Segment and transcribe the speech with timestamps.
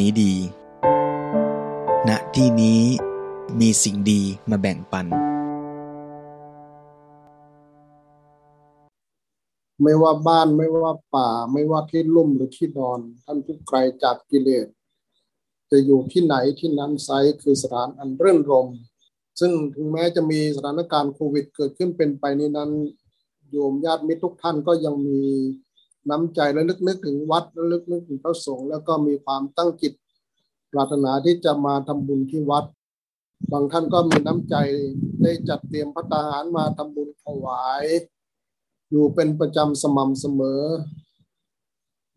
[0.00, 0.32] นี้ดี
[2.08, 2.80] ณ ที่นี้
[3.60, 4.20] มีสิ่งดี
[4.50, 5.06] มาแบ่งปัน
[9.82, 14.66] ไม่ว่าบ้านไม่ว่าป่า ไม่ว่าที่ลุ่มหรือที่นอน ท่านผู้ไกลจากกิเลส
[15.70, 17.10] จะอยู่ที่ไหนที่นั้นไซ
[17.42, 18.68] คือสถานอันเรื่นรม
[19.40, 22.70] ซึ่งถึงแม้จะมีสถานการณ์โควิด เกิดขึ้นเป็นไปนี้นั้น
[23.50, 25.20] โยมญาติมิตรทุกท่านก็ยังมี
[26.10, 29.92] น้ำใจและลึกนึกถึงวัดและลึกนึกถึงพระสงฆ์แล้วก็มีความตั้งจิต
[30.72, 32.64] ปรารถนาที่จะมาทำบุญที่วัด
[33.52, 34.54] บางท่านก็มีน้ำใจ
[35.22, 37.84] ได้จัดเตรียมพัตาหารมาทำบุญถวาย
[38.90, 40.62] อยู่เป็นประจำสม่ำเสมอ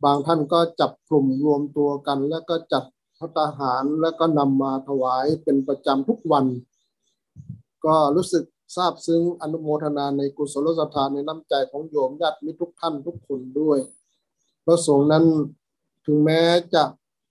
[0.03, 2.83] บางท่านก็จับกลุ่มรวมตัวกัน แล้วก็จัด
[3.19, 6.45] พัตาหารแล้วก็นำมาถวายเป็นประจำทุกวัน
[7.85, 13.79] ก็รู้สึก ซาบซึ้งอนุโมทนาในกุศลสถานในน้ำใจของโยมญาติมิตรทุกท่านทุกคนด้วย
[14.65, 15.25] พระสงฆ์นั้น
[16.05, 16.41] ถึงแม้
[16.73, 16.83] จะ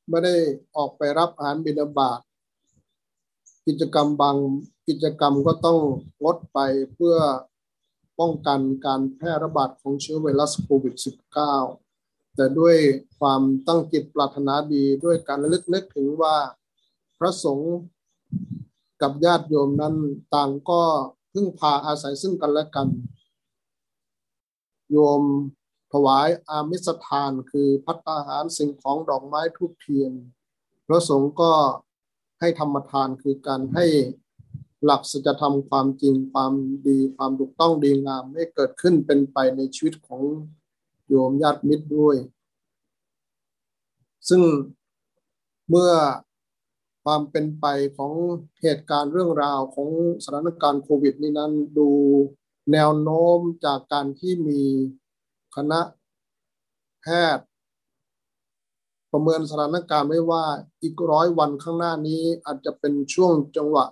[0.09, 0.35] ไม่ได้
[0.77, 2.21] ออกไปรับอาหารบิณฑบาต
[3.67, 4.37] กิจกรรมบาง
[4.89, 5.79] กิจกรรมก็ต้อง
[6.23, 6.59] งดไป
[6.95, 7.17] เพื่อ
[8.19, 10.95] ป้องกันการแพร่ระบาดของเชื้อไวรัสโควิด
[11.65, 12.77] -19 แต่ด้วย
[13.19, 16.37] ความตั้งจิตปรารถนาดีด้วยการระลึกนึกถึงว่า
[17.19, 17.75] พระสงฆ์
[19.03, 19.95] กับญาติโยมนั้น
[20.35, 20.83] ต่างก็
[21.33, 22.89] พึ่งพาอาศัยซึ่งกันและกัน
[24.91, 25.23] โยม
[25.93, 30.13] ถวายอามิสทานคือพัตตาหารสิ่งของดอกไม้ทุกเทียน
[30.87, 31.53] พระสงฆ์ก็
[32.41, 33.87] ให้ธรรมทานคือการให้
[34.85, 36.53] หลักสัจธรรมความจริงความ
[36.87, 40.23] ดีความถูกต้องดีงามให้เกิดขึ้นเป็นไปในชีวิตของ
[41.09, 42.17] โยมญาติมิตรด้วย
[44.29, 44.43] ซึ่ง
[45.69, 45.93] เมื่อ
[47.05, 48.13] ความเป็นไปของ
[48.63, 49.89] เหตุการณ์เรื่องราวของ
[50.25, 51.91] สถานการณ์โควิด นี้นั้นดู
[52.73, 54.63] แนวโน้มจากการที่มี
[55.57, 55.81] คณะ
[57.03, 57.07] แพ
[57.37, 57.47] ทย์
[59.13, 60.45] ประเมินสถานการณ์ไว้ว่า
[60.83, 63.85] อีกร้อยวันข้างหน้านี้อาจจะเป็นช่วงจังหวะ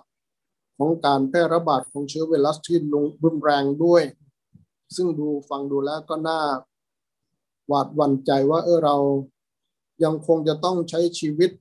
[0.77, 4.03] ของการแพร่ระบาดของเชื้อไวรัสที่ลงรุนแรงด้วย
[4.95, 6.39] ซึ่งดูฟังดูแล้วก็น่า
[7.67, 8.95] หวาดหวั่นใจว่าเออเรา
[10.03, 11.51] ยังคงจะต้องใช้ชีวิต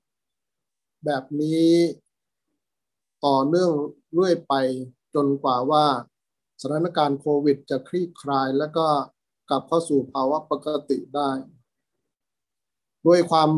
[1.05, 1.69] แบบนี้
[3.27, 3.71] ต่อเนื่อง
[4.13, 4.55] เรื่อยไป
[5.15, 5.85] จนกว่าว่า
[6.63, 8.87] สถานการณ์โควิดจะคลี่คลาย แล้วก็
[9.49, 11.31] กลับเข้าสู่ภาวะปกติได้
[13.07, 13.51] ด้วยความ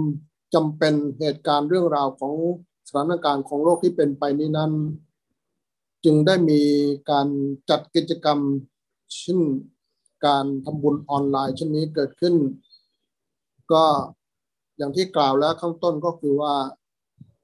[0.54, 2.34] จำเป็นเหตุการณ์เรื่องราวของ
[2.88, 4.72] สถานการณ์ของโลกที่เป็นไปนี้นั้น
[6.04, 6.62] จึงได้มี
[7.10, 7.28] การ
[7.70, 8.38] จัดกิจกรรม
[9.16, 9.40] เช่น
[10.26, 12.34] การทำบุญออนไลน์เช่นนี้เกิดขึ้น
[13.72, 13.84] ก็
[14.76, 16.54] อย่างที่กล่าวแล้วข้างต้นก็คือว่า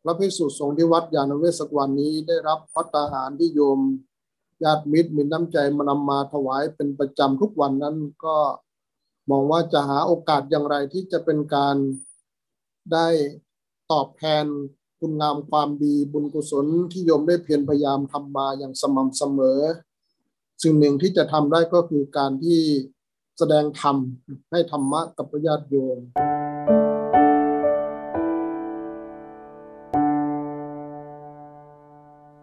[0.08, 3.80] พระภิกษุสงฆ์ที่วัดยานเวศกวันนี้ได้รับพัตตาหารที่โยม
[4.62, 8.36] ญาติมิตรมีน้ำใจมานำมาถวายเป็นประจำทุกวันนั้นก็
[9.30, 11.76] มองว่าจะหาโอกาสอย่างไรที่จะเป็นการ
[12.92, 13.08] ได้
[13.92, 14.44] ตอบแทน
[14.98, 19.60] คุณงามความดีบุญกุศลที่โยมได้เพียรพยายามทำมาอย่างสม่ำเสมอ
[20.62, 22.60] สิ่งหนึ่งที่จะทำได้ก็คือการที่
[23.38, 23.96] แสดงธรรม
[24.50, 25.98] ให้ธรรมะกับญาติโยม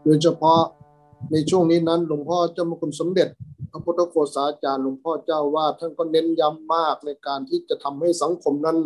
[0.03, 0.61] โดยเฉพาะ
[1.31, 3.27] ในช่วงนี้นั้น หลวงพ่อเจ้ามคุณสมเด็จ
[3.71, 8.77] พระพุทธโฆษาจารย์หลวงพ่อเจ้าว่าท่านก็เน้นย้ำมากในการที่จะทำให้สังคมนั้น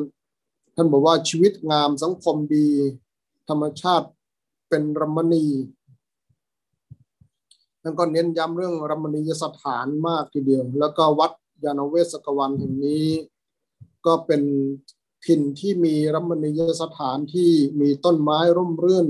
[0.75, 2.67] ท่านบอกว่าชีวิตงามสังคมดี
[3.49, 4.07] ธรรมชาติ
[4.69, 5.45] เป็นรัมณี
[7.81, 11.31] ท่านก็เน้นย้ำเรื่องรัมณียสถานมากทีเดียว แล้วก็วัด
[11.63, 13.07] ยานเวศกวันแห่งนี้
[14.05, 14.41] ก็เป็น
[15.25, 19.07] ถิ่นที่มีรัมณียสถานที่มีต้นไม้ร่มรื่น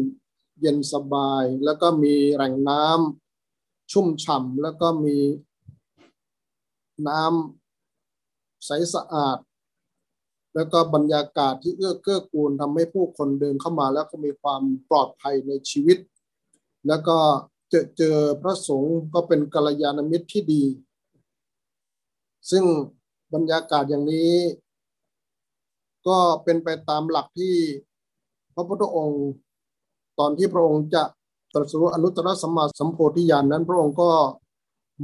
[0.62, 5.18] เย็นสบาย แล้วก็มีแหล่งน้ำชุ่มฉ่ำแล้วก็มี
[7.08, 9.38] น้ำใสสะอาด
[10.56, 15.98] แล้วก็บรรยากาศที่เอื้อเกื้อกูลทำให้ผู้คนเดินเข้ามา แล้วก็มีความปลอดภัยในชีวิต
[16.88, 17.18] แล้วก็
[17.70, 20.64] เจอเจอพระสงฆ์ก็เป็นกัลยาณมิตรที่ดี
[22.52, 22.64] ซึ่ง
[23.34, 24.34] บรรยากาศอย่างนี้
[26.08, 27.56] ก็เป็นไปตามหลักที่
[28.56, 29.26] พระพุทธองค์
[30.20, 31.04] ตอนที่พระองค์จะ
[31.54, 34.12] ตรัสรู้อนุตตรสัมมาสัมโพธิญาณนนั้น พระองค์ก็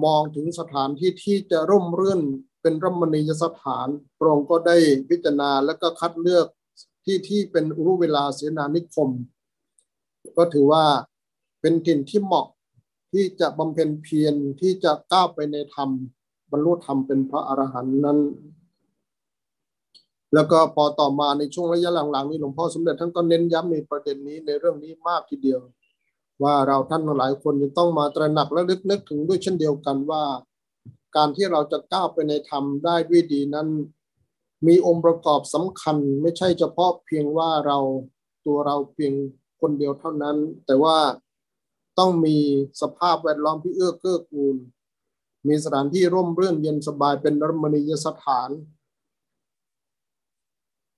[0.06, 2.21] มองถึงสถานที่ที่จะร่มรื่น
[2.62, 3.88] เป็นรัมณียสถาน
[4.19, 4.77] พระองค์ก็ได้
[5.10, 6.48] พิจารณาและก็คัดเลือก
[7.06, 9.10] ที่ที่เป็นอุรุเวลาเสนานิคม
[10.38, 10.86] ก็ถือว่า
[11.62, 12.48] เป็นถิ่นที่เหมาะ
[13.12, 15.89] ที่จะบำเพ็ญเพียรที่จะก้าวไปในธรรม
[16.51, 18.19] บรรลุธรรมเป็นพระอรหันต์นั้น
[20.33, 25.59] แล้วก็พอต่อมาในช่วงระยะหลังๆนี้หลวงพ่อสมเด็จท่านก็เน้นย้ำในประเด็นนี้ในเรื่องนี้มากทีเดียว
[26.44, 30.24] ว่าเราท่านหลายคนจะต้องมาตระหนักและลึกนึกถึงด้วยเช่นเดียวกันว่า
[31.15, 33.68] การที่เราจะก้าวไปในธรรมได้ด้วยดีนั้น
[34.68, 37.77] มีองค์ประกอบสำคัญไม่ใช่เฉพาะเพียงว่าเรา
[38.45, 39.13] ตัวเราเพียง
[39.62, 40.97] คนเดียวเท่านั้น แต่ว่า
[42.00, 42.38] ต้องมี
[42.81, 44.56] สภาพแวดล้อมที่เอื้อเกื้อกูล
[45.47, 48.50] มีสถานที่ร่มรื่นเย็นสบายเป็นรมณียสถาน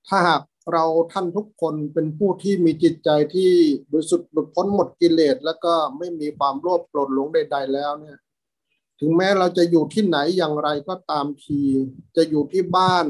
[0.07, 0.41] ถ้าหาก
[0.73, 3.51] เราท่านทุกคนเป็นผู้ที่มีจิตใจที่
[3.91, 8.17] บริสุทธิ์หลุดพ้นหมดกิเลส แล้วก็ไม่มีความโลภโกรธหลงใด ๆ แล้วเนี่ย
[8.99, 11.61] ถึงแม้เราจะอยู่ที่ไหนอย่างไรก็ตามที
[12.15, 13.05] จะอยู่ที่บ้าน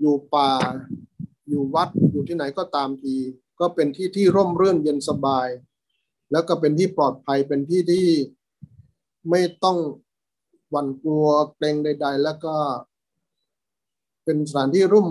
[0.00, 0.52] อยู่ป่า
[1.48, 3.14] อยู่วัดอยู่ที่ไหนก็ตามที
[3.60, 5.48] ก็เป็นที่ที่ร่มรื่นเย็นสบาย
[6.32, 8.06] แล้วก็เป็นที่ปลอดภัยเป็นที่ที่
[9.30, 9.78] ไม่ต้อง
[10.70, 12.54] หวั่นกลัวเกรงใด ๆ แล้วก็
[14.24, 15.08] เป็นสถานที่ร่ม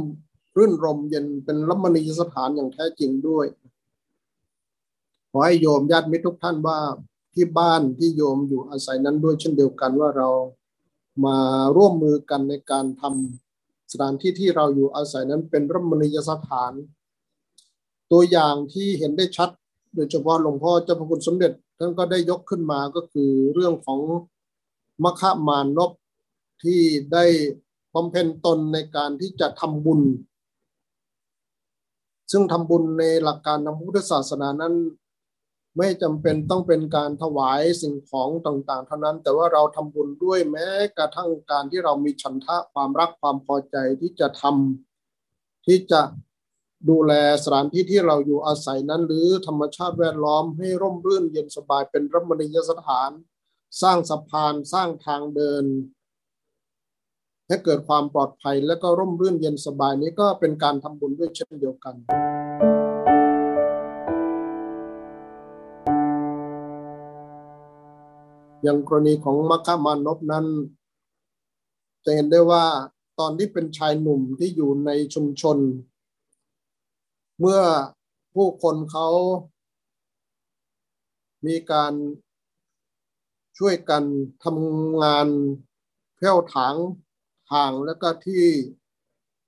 [0.57, 3.45] รื่นรมเย็นเป็นรัมณีสถานอย่างแท้จริงด้วย
[5.31, 6.79] ขอให้โยมญาติมิตรทุกท่านว่า
[7.33, 10.29] ที่บ้านที่โยมอยู่อาศัยนั้นด้วยเช่นเดียวกันว่าเรา
[11.25, 11.37] มา
[11.75, 16.73] ร่วมมือกันในการทำสถานที่ที่เราอยู่อาศัยนั้นเป็นรัมณียสถาน
[18.11, 19.49] ตัวอย่างที่เห็นได้ชัด
[19.95, 23.99] โดยเฉพาะหลวงพ่อเจ้าพระคุณสมเด็จท่านก็ได้ยกขึ้นมาก็คือเรื่องของ
[25.03, 25.91] มคมานพ
[26.63, 26.79] ที่
[27.13, 27.25] ได้
[27.93, 30.01] บำเพ็ญตนในการที่จะทำบุญ
[32.31, 34.75] ซึ่งทำบุญในหลักการทางพุทธศาสนานั้น
[35.77, 40.67] ไม่จำเป็นต้องเป็นการถวายสิ่งของต่างๆ เท่านั้น แต่ว่าเราทำบุญด้วยแม้
[40.97, 46.01] กระทั่งการที่เรามีฉันทะความรักความพอใจที่จะทำที่จะ
[46.89, 47.13] ดูแล
[47.43, 53.11] สถานที่ที่เราอยู่อาศัยนั้น หรือธรรมชาติแวดล้อมให้ร่มรื่นเย็นสบายเป็นรัมณียสถาน
[53.81, 55.65] สร้างสะพานสร้างทางเดิน
[57.47, 61.95] ให้เกิดความปลอดภัยและก็ร่มรื่นเย็นสบายนี้ก็เป็นการทำบุญด้วยเช่นเดียวกัน
[68.61, 70.45] อย่างกรณีของมัคคามานพนั้น
[72.03, 72.65] จะเห็นได้ว่า
[73.19, 75.57] ตอนที่เป็นชายหนุ่มที่อยู่ในชุมชน
[77.39, 77.61] เมื่อ
[78.33, 79.07] ผู้คนเขา
[81.45, 81.93] มีการ
[83.57, 84.03] ช่วยกัน
[84.43, 85.27] ทำงาน
[86.15, 86.75] เพ่วถาง
[87.51, 88.45] ทางแล้วก็ที่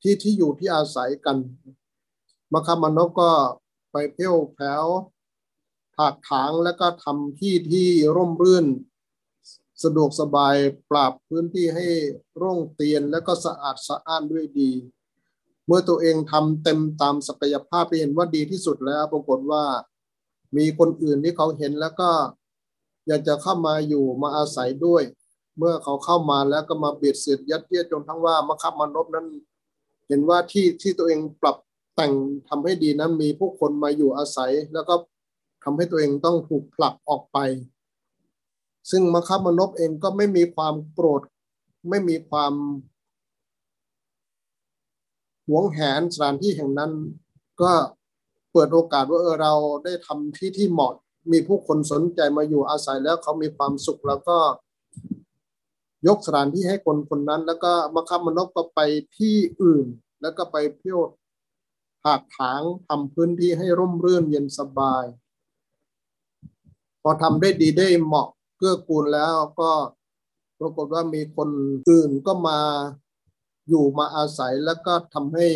[0.02, 1.38] ที่ที่อยู่ที่อาศัยกัน
[2.54, 3.32] มาคามานพก็
[3.92, 4.86] ไปเที่ยวแถว
[5.96, 8.66] ถากถางแล้วก็ทำที่ที่ร่มรื่น
[9.84, 10.56] สะดวกสบาย
[10.90, 11.88] ปรับพื้นที่ให้
[12.42, 14.72] ร่งเตียนแล้วก็สะอาดสะอ้านด้วยดี
[15.66, 19.64] เมื่อตัวเองทำเต็มตามศักยภาพไปเห็นว่าดีที่สุดแล้ว ปรากฏว่า
[20.58, 22.12] มีคนอื่นที่เขาเห็นแล้วก็
[23.08, 25.04] อยากจะเข้ามาอยู่มาอาศัยด้วย
[25.58, 29.26] เมื่อเขาเข้ามาแล้วก็มาเบียดเสียดยัดเยียดจนทั้งว่ามคับมานพนั้น
[30.08, 31.58] เห็นว่าที่ที่ตัวเองปรับ
[31.96, 32.14] แต่ง
[32.50, 34.96] ทำให้ดีนั้นมีผู้คนมาอยู่อาศัย แล้วก็
[35.64, 37.38] ทำให้ตัวเองต้องถูกผลักออกไป
[38.92, 41.22] ซึ่งมคับมนพเองก็ไม่มีความโกรธ
[41.90, 42.54] ไม่มีความ
[45.48, 46.92] หวงแหนสถานที่แห่งนั้น
[47.62, 47.72] ก็
[48.52, 49.54] เปิดโอกาสว่าเออเรา
[49.84, 50.94] ได้ทำที่ที่เหมาะ
[51.32, 54.38] มีผู้คนสนใจมาอยู่อาศัยแล้วเขามีความสุขแล้วก็
[56.06, 58.80] ยกสถานที่ให้คนคนนั้น แล้วก็มาคับมนกก็ไป
[59.18, 59.88] ที่อื่น
[60.22, 61.02] แล้วก็ไปเที่ยว
[62.06, 65.06] หากถางทำพื้นที่ให้ร่มรื่นเย็นสบาย
[67.02, 68.28] พอทำได้ดีได้เหมาะ
[68.58, 69.72] เกื้อกูลแล้วก็
[70.60, 71.50] ปรากฏว่ามีคน
[71.90, 72.60] อื่นก็มา
[73.68, 75.48] อยู่มาอาศัยแล้วก็ทำให้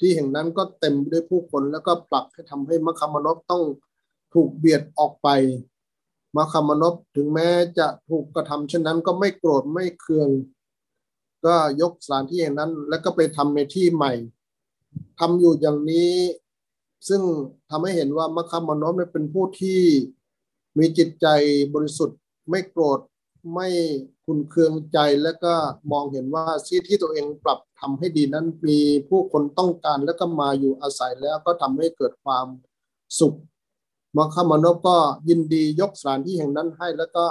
[0.00, 3.62] ที่แห่งนั้นก็เต็มด้วยผู้คนแล้วก็ปรับให้ทำให้มคามนพต้อง
[4.34, 5.28] ถูกเบียดออกไป
[6.36, 10.28] มาคามนพถึงแม้จะถูกกระทำเช่นนั้นก็ไม่โกรธไม่เคือง
[11.46, 14.12] ก็ยกสถานที่อย่างนั้น แล้วก็ไปทำในที่ใหม่
[15.20, 16.14] ทำอยู่อย่างนี้
[17.08, 17.22] ซึ่ง
[17.70, 19.80] ทำให้เห็นว่ามคามนพเป็นผู้ที่
[20.78, 21.26] มีจิตใจ
[21.74, 22.18] บริสุทธิ์
[22.50, 23.00] ไม่โกรธ
[23.54, 23.68] ไม่
[24.26, 25.54] คุณเคืองใจแล้วก็
[25.92, 32.46] มองเห็นว่าที่ที่ตัวเองปรับทำให้ดีนั้นมีผู้คนต้องการแล้วก็มาอยู่อาศัยแล้วก็ทำให้เกิดความ
[33.20, 33.36] สุข
[34.16, 34.96] มคามานพก็
[35.28, 37.24] ยินดียกสถานที่แห่งนั้นให้แล้วก็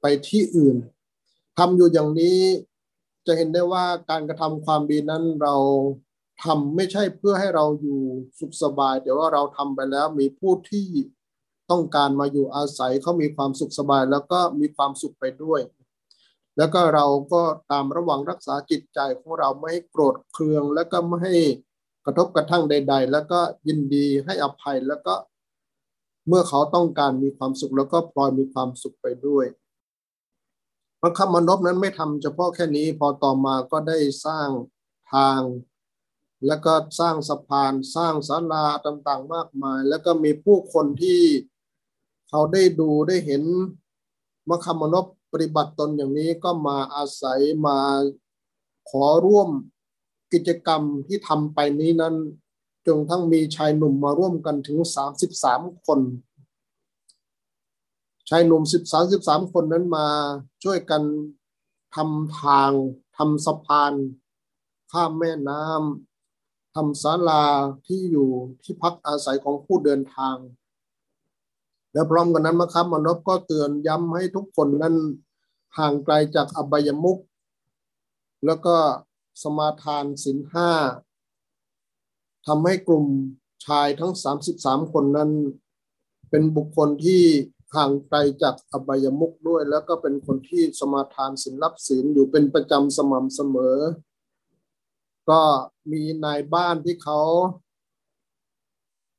[0.00, 0.76] ไปที่อื่น
[1.58, 2.38] ทำอยู่อย่างนี้
[3.26, 5.54] จะเห็นได้ว่าการกระทำความดีนั้นเรา
[6.44, 8.00] ทำไม่ใช่เพื่อให้เราอยู่
[8.38, 10.86] สุขสบาย แต่ว่าเราทำไปแล้วมีผู้ที่
[11.70, 15.60] ต้องการมาอยู่อาศัยเขามีความสุขสบาย แล้วก็มีความสุขไปด้วย
[16.56, 17.42] แล้วก็เราก็
[17.72, 21.36] ตามระวังรักษาจิตใจของเราไม่ให้โกรธเคือง แล้วก็ไม่ให้
[22.04, 25.14] กระทบกระทั่งใด ๆ แล้วก็ยินดีให้อภัยแล้วก็
[26.28, 29.46] เมื่อเขาต้องการมีความสุขแล้วก็พลอยมีความสุขไปด้วย
[31.00, 34.48] พระคำมนพนั้นไม่ทำเฉพาะแค่นี้พอต่อมาก็ได้สร้าง
[35.12, 35.40] ทาง
[36.46, 41.20] แล้วก็สร้างสะพานสร้างศาลาต่างๆ มากมาย แล้วก็มีผู้คนที่
[42.28, 43.42] เขาได้ดูได้เห็น
[44.48, 47.78] มคมนพปฏิบัติตนอย่างนี้ก็มาอาศัยมา
[48.90, 49.48] ขอร่วม
[50.32, 52.14] กิจกรรมที่ทำไปนี้นั้น
[52.86, 56.00] จนทั้งมีชายหนุ่มมาร่วมกันถึงสามสิบสามคน
[58.28, 60.06] ชายหนุ่มสิบสามสิบสามคนนั้นมา
[60.64, 61.02] ช่วยกัน
[61.94, 62.70] ทำทาง
[63.16, 63.92] ทำสะพาน
[64.92, 67.44] ข้ามแม่น้ำทำศาลา
[67.86, 68.30] ที่อยู่
[68.62, 70.36] ที่พักอาศัยของผู้เดินทาง
[71.92, 74.94] และพร้อมกันนั้นมะครับมนพก็เตือนย้ำให้ทุกคนนั้น
[75.78, 77.18] ห่างไกลจากอบายมุก
[78.46, 78.76] แล้วก็
[79.42, 80.70] สมาทานสินห้า
[82.46, 83.06] ทำให้กลุ่ม
[83.66, 84.12] ชายทั้ง
[84.52, 85.30] 33 คนนั้น
[86.30, 87.22] เป็นบุคคลที่
[87.74, 93.78] ห่างไกลจากอบายมุกด้วย แล้วก็เป็นคนที่สมาทานสินรับศีลอยู่เป็นประจำสม่ำเสมอ
[95.30, 95.42] ก็
[95.92, 97.20] มีนายบ้านที่เขา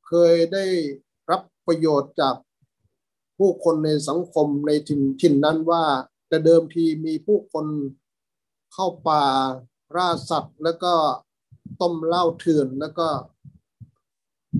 [0.07, 0.65] เคยได้
[1.29, 2.35] รับประโยชน์จาก
[3.37, 5.83] ผู้คนในสังคมในถิ่นถิ่นนั้นว่า
[6.27, 7.65] แต่เดิมทีมีผู้คน
[8.73, 9.25] เข้าป่า
[9.95, 10.93] ร่าสัตว์ แล้วก็
[11.81, 13.07] ต้มเหล้าเถื่อนแล้วก็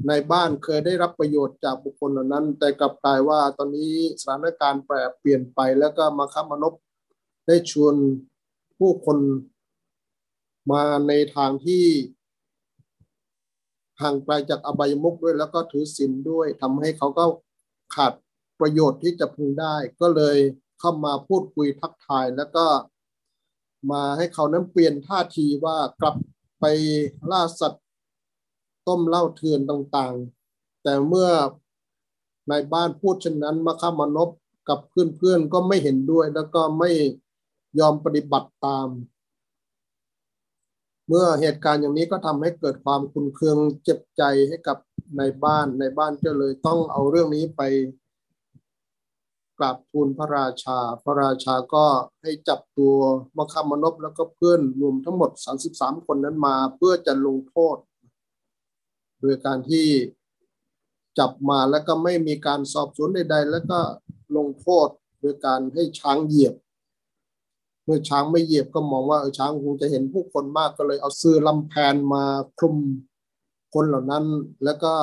[0.07, 6.73] ในบ้านเคยได้รับประโยชน์จากบุคคลเหล่านั้น แต่กลับกลายว่าตอนนี้สถานการณ์แปรเปลี่ยนไปแล้วก็มาคับมนบ
[7.47, 7.95] ได้ชวน
[8.77, 9.17] ผู้คน
[10.71, 11.85] มาในทางที่
[14.01, 17.25] ห่างไกลจากอบายมุกด้วย แล้วก็ถือศีลด้วยทำให้เขาก็
[17.95, 18.13] ขาด
[18.59, 20.37] ประโยชน์ที่จะพึงได้ ก็เลย
[20.79, 22.65] เข้ามาพูดคุยทักทายแล้วก็
[23.91, 26.15] มาให้เขานั้นเปลี่ยนท่าทีว่ากลับ
[26.59, 26.65] ไป
[27.31, 27.83] ล่าสัตว์
[28.87, 31.29] ต้มเหล้าเถื่อนต่างๆ แต่เมื่อ
[32.49, 34.29] ในบ้านพูดเช่นนั้นมาข้ามานบ
[34.69, 36.91] กับเพื่อนๆก็ไม่เห็นด้วยแล้วก็ไม่
[37.79, 38.87] ยอมปฏิบัติตาม
[41.07, 44.77] เมื่อเหตุการณ์อย่างนี้ก็ทำให้เกิดความคุนเคืองเจ็บใจให้กับ
[45.17, 47.61] ในบ้านในบ้านก็เลยต้องเอาเรื่องนี้ไป
[49.57, 51.85] กราบทูลพระราชา พระราชาก็
[52.21, 52.95] ให้จับตัว
[53.37, 55.31] มคามนบแล้วก็เพื่อนรวมทั้งหมด
[55.67, 57.77] 33 คนนั้นมาเพื่อจะลงโทษ
[59.21, 59.87] โดยการที่
[61.19, 63.79] จับมาแล้วก็ไม่มีการสอบสวนใด ๆ แล้วก็
[64.37, 64.87] ลงโทษ
[65.21, 66.55] โดยการให้ช้างเหยียบ
[67.85, 72.23] เมื่อช้างไม่เหยียบก็มองว่าเออช้างคงจะเห็นผู้คนมากก็เลยเอาเสื้อลำแพนมา
[72.57, 72.77] คลุม
[73.73, 74.25] คนเหล่านั้น
[74.63, 74.93] แล้วก็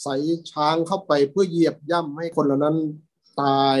[0.00, 0.14] ใส่
[0.50, 2.76] ช้างเข้าไปเพื่อเหยียบย่ำให้คนเหล่านั้น
[3.42, 3.78] ตาย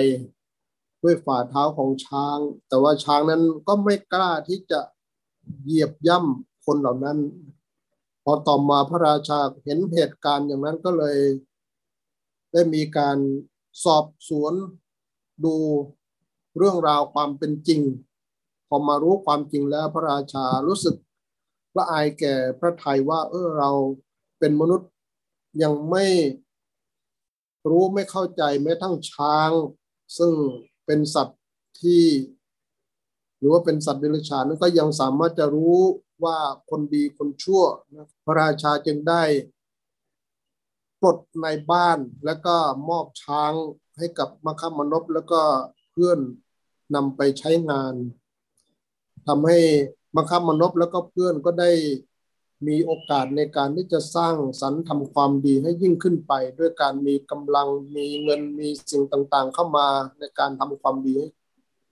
[1.02, 4.80] ด้วยฝ่าเท้าของช้าง แต่ว่าช้างนั้นก็ไม่กล้าที่จะ
[5.64, 7.18] เหยียบย่ำคนเหล่านั้น
[8.24, 11.18] พอต่อมาพระราชาเห็นเหตุการณ์อย่างนั้นก็เลย
[12.52, 13.18] ได้มีการ
[13.84, 14.54] สอบสวน
[15.44, 15.54] ดู
[16.56, 17.80] เรื่องราวความเป็นจริง
[18.68, 20.94] พอมารู้ความจริงแล้วพระราชารู้สึก
[21.76, 23.70] ละอายแก่พระไทยว่า เออเรา
[24.38, 24.90] เป็นมนุษย์
[25.62, 26.06] ยังไม่
[27.70, 29.50] รู้ไม่เข้าใจแม้ทั้งช้าง
[30.18, 30.32] ซึ่ง
[30.86, 31.40] เป็นสัตว์
[31.80, 32.04] ที่
[33.38, 35.78] หรือว่าเป็นสัตว์เดรัจฉานนั้นก็ยังสามารถจะรู้
[36.24, 36.38] ว่า
[36.70, 37.62] คนดีคนชั่ว
[37.94, 39.22] นะพระราชาจึงได้
[41.00, 42.56] ปลดในบ้านแล้วก็
[42.88, 43.52] มอบช้าง
[43.98, 45.40] ให้กับมคมนบแล้วก็
[45.90, 46.18] เพื่อน
[46.94, 47.94] นำไปใช้งาน
[49.26, 49.58] ทำให้
[50.16, 51.70] มคมนบแล้วก็เพื่อนก็ได้
[52.68, 59.86] มีโอกาสในการที่จะสร้างสรรค์ทำความดีให้ยิ่งขึ้นไป ด้วยการมีกำลังมีเงินมีสิ่งต่างๆ เข้ามา
[60.18, 61.16] ในการทำความดี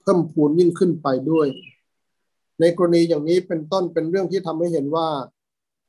[0.02, 1.48] เพิ่มพูนยิ่งขึ้นไปด้วย
[2.60, 5.08] ในกรณีอย่างนี้เป็นต้นเป็นเรื่องที่ทำให้เห็นว่า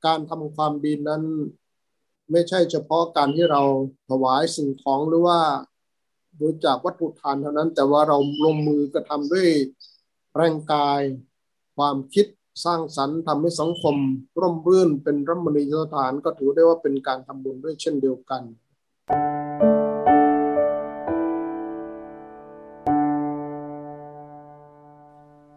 [0.06, 1.24] การทำความดีนั้น
[2.32, 3.62] ไม่ใช่เฉพาะการที่เรา
[4.10, 5.40] ถวายสิ่งของหรือว่า
[6.40, 9.50] บริจาควัตถุทานเท่านั้น แต่ว่าเราลงมือกระทำด้วย
[10.36, 11.02] แรงกาย
[11.76, 12.26] ความคิด
[12.62, 13.96] สร้างสรรค์ทำให้สังคม
[14.42, 18.42] ร่มรื่นเป็นรัมณีสถานก็ถือได้ว่าเป็นการทำบุญด้วยเช่นเดียวกัน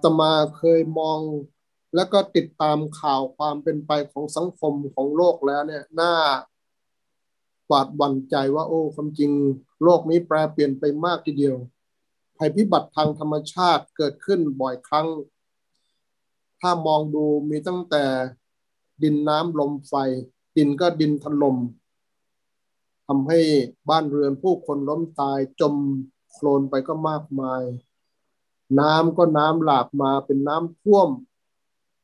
[0.03, 1.21] ตมาเคยมอง
[1.95, 6.13] แล้วก็ติดตามข่าวความเป็นไปของสังคมของโลกแล้วเนี่ยน่า
[7.67, 9.31] หวาดหวั่นใจว่าโอ้ความจริง
[9.83, 11.57] โลกนี้แปรเปลี่ยนไปมากทีเดียว
[12.37, 15.09] ภัยพิบัติทางธรรมชาติเกิดขึ้นบ่อยครั้ง
[16.61, 18.05] ถ้ามองดูมีตั้งแต่
[19.03, 19.95] ดินน้ำลมไฟ
[20.57, 21.57] ดินก็ดินถล่ม
[23.07, 23.41] ทำให้
[23.89, 25.75] บ้านเรือนผู้คนล้มตายจม
[26.33, 27.63] โคลนไปก็มากมาย
[28.81, 31.09] น้ำก็น้ำหลากมาเป็นน้ำท่วม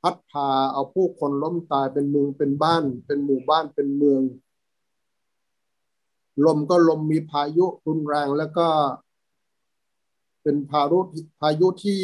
[0.03, 4.23] พัดพาเอาผู้คนล้มตายเป็นเมืองเป็นบ้าน เป็นหมู่บ้านเป็นเมือง
[6.45, 8.69] ลมก็ลมมีพายุรุนแรงแล้วก็
[10.43, 10.99] เป็นพายุ
[11.41, 12.03] พายุที่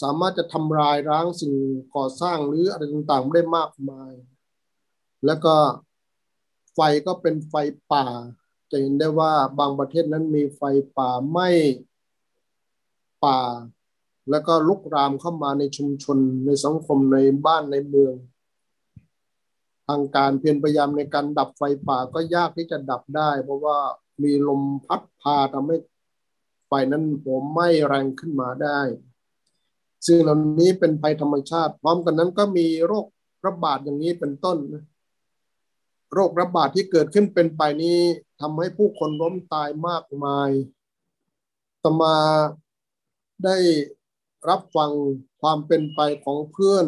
[0.00, 1.54] สามารถจะทำลายร้างสิ่ง
[1.94, 4.12] ก่อสร้างหรืออะไรต่างๆได้มากมาย
[5.26, 5.54] แล้วก็
[6.74, 7.54] ไฟก็เป็นไฟ
[7.92, 8.06] ป่า
[8.70, 10.62] จะเห็นได้ว่าบางประเทศนั้นมีไฟ
[10.98, 11.48] ป่าไหม้
[13.24, 13.40] ป่า
[14.30, 18.14] แล้วก็ลุกรามเข้ามาในชุมชนในสังคมในบ้านในเมือง
[19.86, 23.78] ทางการเพียรพยายามในการดับไฟป่าก็ยากที่จะดับได้ เพราะว่า
[24.22, 25.76] มีลมพัดพาทำให้
[26.66, 28.80] ไฟนั้นโหมไหม้แรงขึ้นมาได้
[30.06, 33.06] ซึ่งเหล่านี้เป็นภัยธรรมชาติ พร้อมกันนั้นก็มีโรค
[33.46, 34.58] ระบาดอย่างนี้เป็นต้น
[36.14, 38.00] โรคระบาดที่เกิดขึ้นเป็นไปนี้
[38.40, 40.50] ทำให้ผู้คนล้มตายมากมาย
[41.82, 42.16] ตมา
[43.44, 43.56] ได้
[44.48, 44.92] รับฟัง
[45.40, 46.86] ความเป็นไปของเพื่อน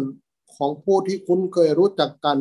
[0.56, 2.38] ของผู้ที่คุ้นเคยรู้จักกัน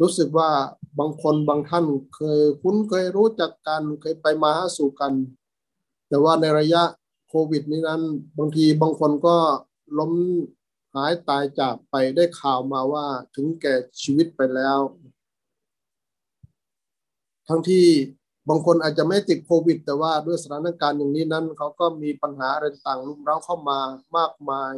[0.00, 0.50] รู้สึกว่า
[0.98, 5.12] บางคนบางท่านเคยคุ้นเคยรู้จักกัน เคยไปมาหาสู่กัน
[6.08, 6.82] แต่ว่าในระยะ
[7.50, 8.02] วิดนี้นั้น
[8.38, 9.36] บางทีบางคนก็
[9.98, 10.12] ล้ม
[10.94, 14.78] หายตายจากไปได้ข่าวมาว่าถึงแก่ชีวิตไปแล้ว
[17.48, 17.86] ทั้งที่
[18.48, 23.78] บางคนอาจจะไม่ติดโควิด แต่ว่าด้วยสถานการณ์อย่างนี้นั้นเขาก็มีปัญหาอะไรต่างรุมเร้าเข้ามา
[24.16, 24.74] มากมาย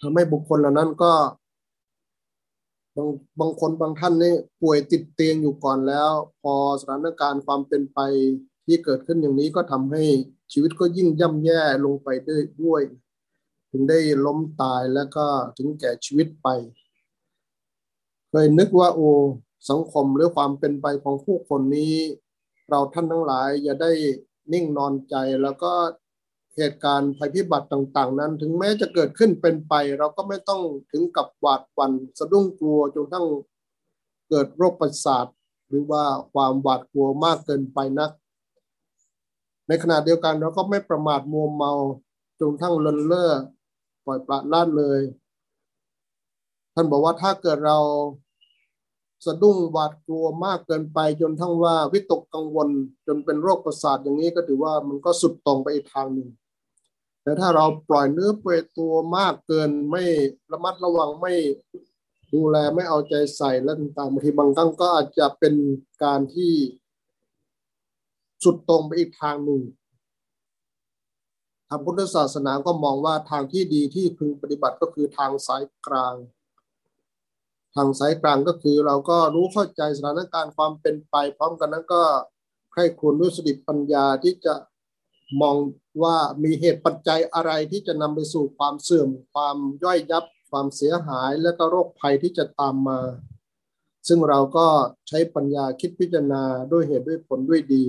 [0.00, 1.12] ทำให้บุคคลเหล่านั้นก็
[2.96, 3.08] บาง
[3.40, 6.10] บางคนบางท่านนี่ป่วยติดเตียงอยู่ก่อนแล้ว
[6.42, 7.98] พอสถานการณ์ความเป็นไป
[8.66, 10.04] ที่เกิดขึ้นอย่างนี้ก็ทำให้
[10.52, 12.82] ชีวิตก็ยิ่งย่ำแย่ลงไปด้วยด้วย
[13.70, 15.26] ถึงได้ล้มตายแล้วก็
[15.58, 16.48] ถึงแก่ชีวิตไป
[18.30, 19.00] เคยนึกว่าโอ
[19.70, 21.94] สังคมหรือความเป็นไปของผู้คนนี้
[22.68, 23.92] เราท่านทั้งหลายอย่าได้
[24.52, 25.72] นิ่งนอนใจแล้วก็
[26.56, 33.26] เหตุการณ์ภัยพิบัติต่างๆ นั้น ถึงแม้จะเกิดขึ้นเป็นไป เราก็ไม่ต้องถึงกับหวาดหวั่นสะดุ้งกลัวจนทั้ง
[34.28, 35.26] เกิดโรคประสาท
[35.68, 38.10] หรือว่าความหวาดกลัวมากเกินไปนัก
[39.70, 41.72] ในขณะเดียวกันเราก็ไม่ประมาทมัวเมา
[42.40, 43.30] จนทั้งเลินเล่อ
[44.04, 45.00] ปล่อยปละละเลย
[46.74, 47.78] ท่านบอกว่าถ้าเกิดเรา
[49.26, 52.68] สะดุ้งหวาดกลัวมากเกินไปจนทั้งว่าวิตกกังวล
[53.06, 56.28] จนเป็นโรคประสาทอย่างนี้ก็ถือว่ามันก็สุดตรงไปอีกทางหนึ่ง
[57.22, 60.04] แต่ถ้าเราปล่อยเนื้อเปรตัวมากเกินไม่
[60.52, 61.34] ระมัดระวังไม่
[62.34, 65.54] ดูแลไม่เอาใจใส่และต่างๆบางทีบางครั้งก็อาจจะเป็น
[66.04, 66.52] การที่
[68.44, 69.62] สุดตรงไปอีกทางหนึ่ง
[71.68, 76.14] ทางพุทธศาสนาก็มองว่าทางที่ดีที่พึงปฏิบัติก็คือทางสายกลาง
[77.74, 82.02] ทางสายกลางก็คือเราก็รู้เข้าใจสถานการณ์ความเป็นไป พร้อมกันนั้นก็
[82.72, 84.54] ใครควรด้วยสติปัญญาที่จะ
[85.40, 85.56] มอง
[86.02, 93.00] ว่ามีเหตุปัจจัยอะไรที่จะนำไปสู่ความเสื่อม ความย่อยยับ ความเสียหาย และก็โรคภัยที่จะตามมา
[94.08, 94.66] ซึ่งเราก็
[95.08, 97.84] ใช้ปัญญาคิดพิจารณาด้วยเหตุด้วยผลด้วยดี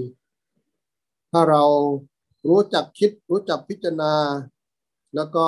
[1.32, 1.64] ถ้าเรา
[2.50, 4.14] รู้จักคิดรู้จักพิจารณา
[5.16, 5.48] แล้วก็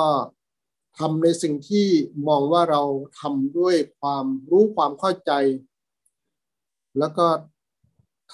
[0.98, 1.86] ทำในสิ่งที่
[2.28, 2.82] มองว่าเรา
[3.20, 5.32] ทำด้วยความรู้ความเข้าใจ
[6.98, 7.26] แล้วก็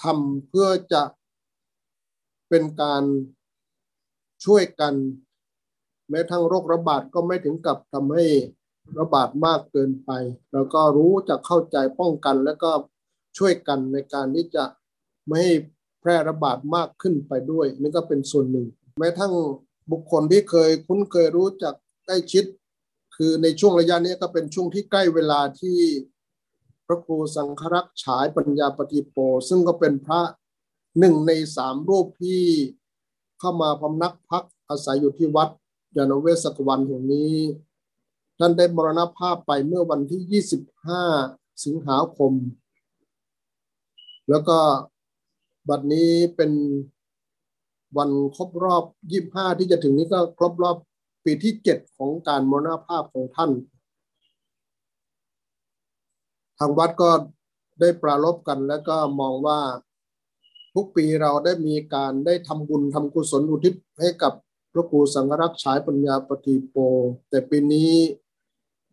[0.03, 1.03] ทำเพื่อจะ
[2.49, 3.03] เป็นการ
[4.45, 4.93] ช่วยกัน
[6.09, 8.25] แม้ทั้งโรคระบาดก็ไม่ถึงกับทำให้
[8.99, 10.11] ระบาดมากเกินไป
[10.53, 12.71] แล้วก็รู้จะเข้าใจป้องกันแล้วก็
[13.37, 14.63] ช่วยกันในการที่จะ
[15.27, 15.53] ไม่ให้
[16.01, 19.33] แพร่ระบาดมากขึ้นไปด้วย นี่ก็เป็นส่วนหนึ่ง แม้ทั้ง
[19.91, 21.73] บุคคลที่เคยคุ้นเคยรู้จัก
[22.05, 22.45] ใกล้ชิด
[23.15, 25.77] คือในช่วงระยะนี้ก็เป็นช่วงที่ใกล้เวลาที่
[26.87, 29.17] พระครูสังฆรักษ์ฉายปัญญาปฏิโป
[29.49, 30.21] ซึ่งก็เป็นพระ
[30.99, 32.41] หนึ่งในสามรูปที่
[33.39, 35.49] เข้ามาพำนักพักอาศัยอยู่ที่วัด
[35.97, 37.35] ยานเวศกวันแห่งนี้
[38.39, 40.43] ท่านได้มรณภาพไปเมื่อวันที่
[41.17, 42.33] 25 สิงหาคม
[44.29, 44.57] แล้วก็
[45.69, 46.51] บัดนี้เป็น
[47.97, 48.83] วันครบรอบ
[49.21, 50.77] 25 ที่จะถึงนี้ก็ครบรอบ
[51.25, 53.51] ปีที่เจ็ดของการมรณภาพของท่าน
[56.59, 57.09] ทางวัดก็
[57.79, 59.59] ได้ปรารบกันแล้วก็มองว่า
[60.73, 64.33] ทุกปีเราได้มีการได้ทำบุญทำกุศลอุทิศให้กับ
[64.71, 66.75] พระครูสังฆรักษ์ฉายปัญญาปฏิโป
[67.29, 67.91] แต่ปีนี้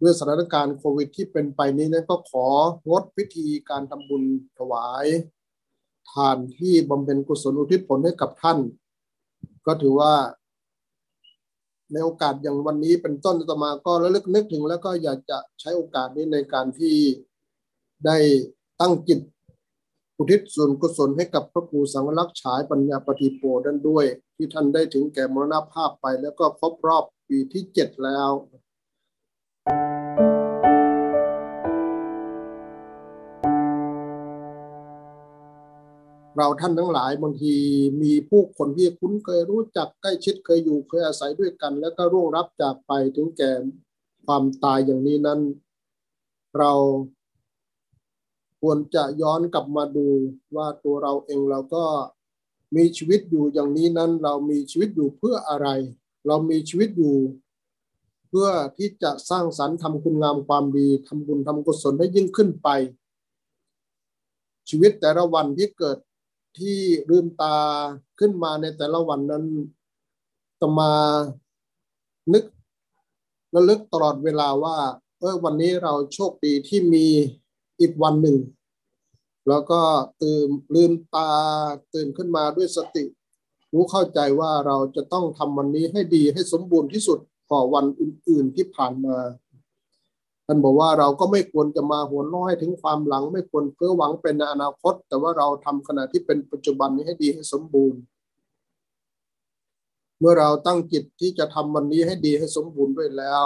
[0.01, 2.49] ด้วยสถานการณ์โควิดที่เป็นไปนี้นั้นก็ขอ
[2.89, 4.23] งดพิธีการทำบุญ
[4.59, 5.07] ถวาย
[6.13, 8.59] ทานที่บำเพ็ญกุศลอุทิศผลให้กับท่าน
[9.67, 10.13] ก็ถือว่า
[11.93, 16.97] ในโอกาสอย่างวันนี้เป็นต้นต่อมาก็ระลึกนึกถึง แล้วก็อยากจะใช้โอกาสนี้ในการที่
[18.07, 18.17] ได้
[18.81, 19.21] ตั้งจิต
[20.19, 24.05] อุทิศส่วนกุศลให้กับพระครูสังวรักษ์ฉายปัญญาปฏิโปดันด้วย
[24.37, 28.31] ที่ท่านได้ถึงแก่มรณภาพไป แล้วก็ครบรอบปีที่เจ็ดแล้ว
[36.39, 37.55] เราท่านทั้งหลายบางที
[38.03, 43.53] มีผู้คนที่คุ้นเคยรู้จักใกล้ชิดเคยอยู่เคยอาศัยด้วยกัน แล้วก็ร่วงรับจากไปถึงแก่
[44.27, 45.41] ความตายอย่างนี้นั้น
[46.59, 46.73] เรา
[48.61, 50.09] ควรจะย้อนกลับมาดู
[50.57, 51.85] ว่าตัวเราเองเราก็
[52.77, 55.69] มีชีวิตอยู่อย่างนี้นั้น เรามีชีวิตอยู่เพื่ออะไร
[56.27, 57.17] เรามีชีวิตอยู่
[58.29, 62.69] เพื่อที่จะสร้างสรรค์ทำคุณงามความดีทำบุญทำกุศลให้ยิ่งขึ้นไป
[64.69, 65.99] ชีวิตแต่ละวันที่เกิด
[66.59, 66.79] ที่
[67.11, 67.57] ลืมตา
[68.19, 69.45] ขึ้นมาในแต่ละวันนั้น
[70.61, 70.93] ตมา
[72.33, 72.45] นึก
[73.55, 74.77] ระลึกตลอดเวลาว่า
[75.19, 77.07] เออวันนี้เราโชคดีที่มี
[77.81, 78.39] อีกวันหนึ่ง
[79.49, 79.81] แล้วก็
[80.23, 81.31] ตื่นลืมตา
[81.95, 83.05] ตื่นขึ้นมาด้วยสติ
[83.73, 87.19] รู้เข้าใจว่าเราจะต้องทำวันนี้ให้ดีให้สมบูรณ์ที่สุด
[87.51, 89.17] กว่าวันอื่น ๆที่ผ่านมา
[90.51, 98.01] ท่านบอกว่าเราก็ไม่ควรจะมาหัวน้อยถึงความหลัง ไม่ควรเพื่อหวังเป็นในอนาคต แต่ว่าเราทำขณะที่เป็นปัจจุบันนี้ให้ดีให้สมบูรณ์
[100.19, 103.45] เมื่อเราตั้งจิตที่จะทำวันนี้ให้ดีให้สมบูรณ์ด้วยแล้ว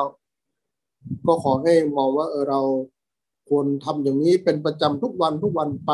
[1.26, 2.60] ก็ขอให้มองว่าเออเรา
[3.48, 5.92] ควรทำอย่างนี้เป็นประจำทุกวันทุกวันไป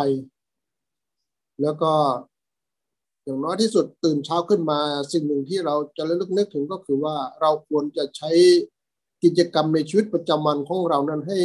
[1.63, 1.93] แล้วก็
[3.25, 4.81] อย่างน้อยที่สุดตื่นเช้าขึ้นมา
[5.13, 8.31] สิ่งหนึ่งที่เราจะระลึกนึกถึงก็คือว่าเราควรจะใช้
[9.23, 11.39] กิจกรรมในชีวิตประจำวันของเรานั้นให้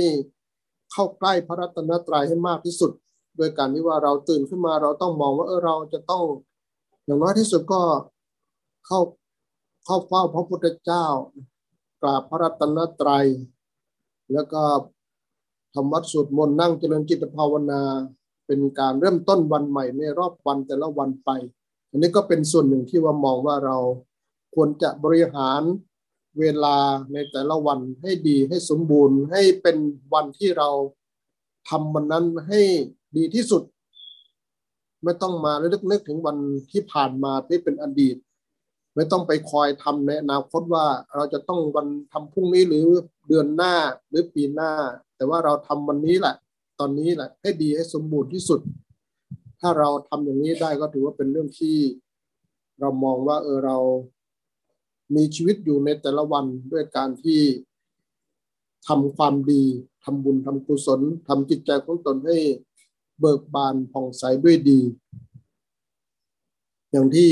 [0.91, 2.91] เข้าใกล้พระรัตนตรัยให้มากที่สุด
[3.37, 6.23] โดยการที่ว่าเราตื่นขึ้นมาเราต้องมองว่าเออเราจะต้อง
[7.05, 7.81] อย่างน้อยที่สุดก็
[8.87, 8.99] เข้า
[9.85, 11.05] เข้าเฝ้าพระพุทธเจ้า
[12.01, 13.25] กราบพระรัตนตรัย
[14.33, 14.61] แล้วก็
[15.73, 17.81] ทำวัดสวดมนต์นั่งเจริญจิตภาวนา
[18.45, 21.29] เป็นการเริ่มต้นวันใหม่ในรอบวันแต่ละวันไป
[21.89, 23.77] อันนี้ก็เป็นส่วนหนึ่งที่ว่ามองว่าเรา
[24.55, 25.61] ควรจะบริหาร
[26.39, 26.77] เวลา
[27.13, 29.77] ในแต่ละวันให้ดีให้สมบูรณ์ ให้เป็น
[30.13, 30.69] วันที่เรา
[31.69, 32.61] ทำมันนั้นให้
[33.17, 33.63] ดีที่สุด
[35.03, 36.37] ไม่ต้องมาเลึกนึกถึงวัน
[36.71, 38.15] ที่ผ่านมาที่เป็นอดีต
[38.95, 42.87] ไม่ต้องไปคอยทำในอนาคตว่าเราจะต้องวันทำพรุ่งนี้หรือ
[43.27, 43.75] เดือนหน้า
[44.09, 44.71] หรือปีหน้า
[45.15, 46.35] แต่ว่าเราทำวันนี้แหละ
[46.79, 48.59] ตอนนี้แหละ ให้ดีให้สมบูรณ์ที่สุด
[49.59, 51.77] ถ้าเราทำอย่างนี้ได้ก็ถือว่าเป็นเรื่องที่
[52.79, 53.77] เรามองว่าเออเรา
[55.15, 57.41] มีชีวิตอยู่ในแต่ละวันด้วยการที่
[58.87, 59.63] ทำความดี
[60.03, 62.37] ทำบุญทำกุศลทำจิตใจของตนให้
[63.19, 64.79] เบิกบานผ่องใสด้วยดี
[66.91, 67.31] อย่างที่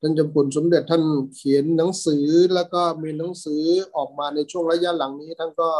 [0.00, 1.02] ท่านจำปุนสมเด็จท่าน
[1.34, 3.62] เขียนหนังสือแล้วก็มีหนังสือ
[3.96, 5.70] ออกมาในช่วงระยะหลังนี้ท่านก็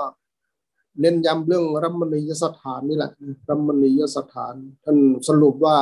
[1.01, 3.11] เน้นย้ำเรื่องรัมณียสถานนี่แหละ
[3.49, 4.55] รัมณียสถาน
[4.85, 5.79] ท่านสรุปว่า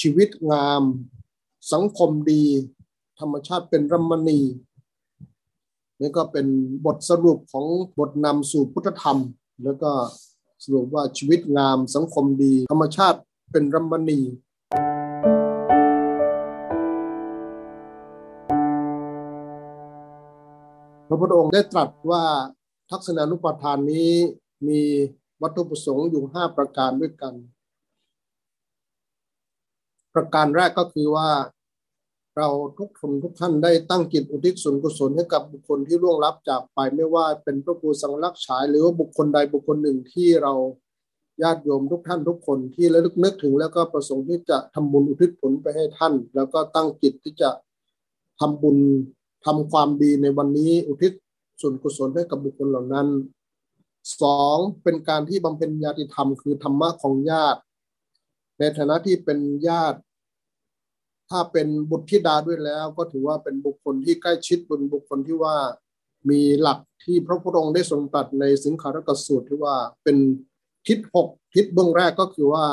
[0.00, 0.82] ชีวิตงาม
[1.72, 2.44] สังคมดี
[3.20, 4.40] ธรรมชาติเป็นรัมณี
[6.00, 6.46] นี่ก็เป็น
[6.86, 7.66] บทสรุปของ
[7.98, 9.18] บทนำสู่พุทธธรรม
[9.64, 9.90] แล้วก็
[10.64, 13.18] สรุปว่าชีวิตงามสังคมดี ธรรมชาติ
[13.52, 14.20] เป็นรัมณี
[21.08, 22.24] พระพุทธองค์ได้ตรัสว่า
[22.90, 24.10] ทักษณานุปทานนี้
[24.68, 24.80] มี
[25.42, 27.34] วัตถุประสงค์อยู่ห้าประการด้วยกัน
[30.14, 31.28] ประการแรกก็คือว่า
[32.36, 40.52] เราทุกคนทุกท่านได้ตั้งจิตอุทิศส่วนกุศลให้กับบุคคลที่ร่วงลับจากไปไม่ว่าเป็นพระครูสังรักษาหรือว่าบุคคลใดบุคคลหนึ่งที่เรา
[41.42, 47.50] ญาติโยมทุกท่านทุกคนที่ระลึกนึกถึง แล้วก็ประสงค์ที่จะทำบุญอุทิศผลไปให้ท่าน แล้วก็ตั้งจิตที่จะ
[48.40, 48.76] ทำบุญ
[49.46, 51.12] ทำความดีในวันนี้อุทิศ
[51.60, 53.08] ส่วนกุศลให้กับบุคคลเหล่านั้น
[54.22, 57.60] สองเป็นการที่บำเพ็ญญาติธรรมคือธรรมะของญาติ
[58.58, 59.98] ในฐานะที่เป็นญาติ
[61.30, 65.56] ถ้าเป็นบุตรธิดาด้วยแล้ว ก็ถือว่าเป็นบุคคลที่ใกล้ชิดบนบุคคลที่ว่า
[66.30, 70.16] มีหลักที่พระพุทธองค์ได้ทรงตัดในสิงขารกสูตรที่ว่าเป็น
[70.86, 72.64] ทิศหกทิศเบื้องแรกก็คือว่า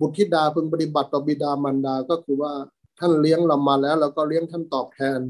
[0.00, 2.52] บุตรธิดาพึงปฏิบัติต่อบิดามารดาก็คือว่า
[2.98, 5.20] ท่านเลี้ยงเรามาแล้ว แล้วก็เลี้ยงท่านตอบแทน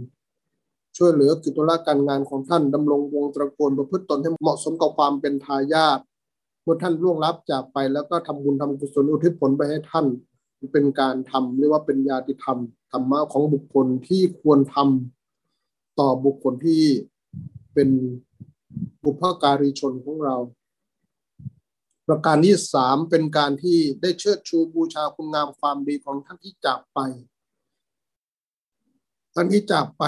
[0.96, 5.98] ช่วยเหลือกิจธุระการงานของท่านดำรงวงตระกูลประพฤติตนให้เหมาะสมกับความเป็นทายาท
[6.62, 10.06] เมื่อท่านล่วงลับจากไปแล้วก็ทำบุญทำกุศลอุทิศผลไปให้ท่าน
[10.72, 12.58] เป็นการทำเรียกว่าเป็นญาติธรรม
[12.92, 16.82] ธรรมะของบุคคลที่ควรทำต่อบุคคลที่
[17.74, 17.88] เป็น
[19.04, 20.36] บุพการีชนของเรา
[22.08, 26.98] ประการที่สามเป็นการที่ได้เชิดชูบูชาคุณงามความดีของท่านที่จากไป
[29.34, 30.04] ท่านที่จากไป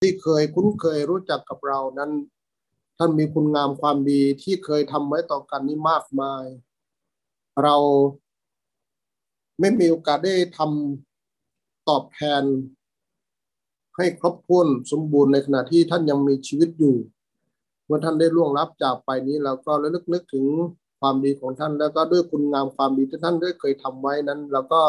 [0.00, 2.10] ที่เคยคุ้นเคยรู้จักกับเรานั้น
[2.98, 6.44] ท่านมีคุณงามความดีที่เคยทำไว้ต่อกันนี้มากมาย
[7.62, 7.76] เรา
[9.60, 12.42] ไม่มีโอกาสได้ทำตอบแทน
[13.96, 16.96] ให้ครบถ้วนสมบูรณ์ในขณะที่ท่านยังมีชีวิตอยู่
[17.84, 20.46] เมื่อท่านได้ล่วงลับจากไปนี้เราก็ระลึกนึกถึง
[21.00, 24.82] ความดีของท่าน แล้วก็ด้วยคุณงามความดีที่ท่านได้เคยทำไว้นั้นเราก็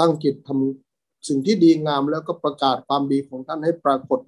[0.00, 4.20] ตั้งจิตทำสิ่งที่ดีงาม แล้วก็ประกาศความดีของท่านให้ปรากฏ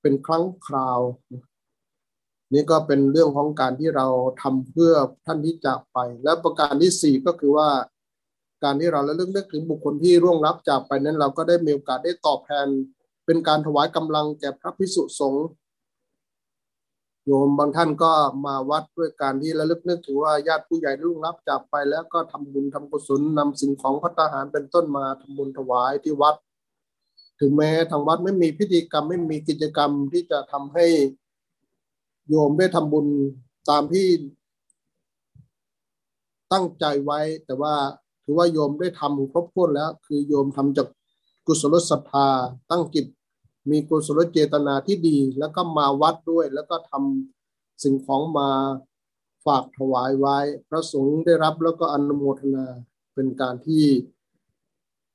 [0.00, 1.00] เป็นครั้งคราว
[2.52, 4.06] นี่ก็เป็นเรื่องของการที่เรา
[4.42, 4.92] ทำเพื่อ
[5.26, 7.68] ท่านที่จากไป และประการที่สี่ก็คือว่า
[8.62, 12.66] การที่เราระลึกนึกถึงบุคคลที่ร่วงรับจากไปนั้นเราก็ได้มีโอกาสได้ตอบแทน
[13.26, 15.46] เป็นการถวายกำลังแก่พระพิสุสงฆ์
[17.26, 18.12] โยมบางท่านก็
[18.46, 26.36] มาวัดด้วยการที่ระลึกนึกถึงว่าญาติผู้ใหญ่รุ่งรับจากไปแล้วก็ทำบุญทำกุศลนำสิ่งของพระทหารเป็นต้นมาทำบุญถวายที่วัด
[27.40, 30.86] ถึงแม้ทางวัดไม่มีพิธีกรรมไม่มีกิจกรรมที่จะทำให้
[32.28, 33.06] โยมได้ทำบุญ
[33.70, 34.06] ตามที่
[36.52, 37.74] ตั้งใจไว้ แต่ว่า
[38.32, 40.88] ถือว่าโยมได้ทำครบถ้วนแล้ว คือโยมทำจาก
[41.46, 42.28] กุศลศรัทธา
[42.70, 43.06] ตั้งจิต
[43.70, 48.48] มีกุศลเจตนาที่ดี แล้วก็มาวัดด้วย แล้วก็ทำสิ่งของมา
[49.46, 52.66] ฝากถวายไว้ พระสงฆ์ได้รับแล้วก็อนุโมทนา
[53.14, 53.84] เป็นการที่